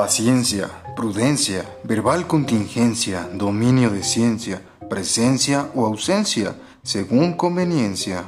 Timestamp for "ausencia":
5.84-6.56